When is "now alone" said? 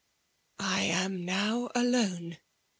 1.25-2.37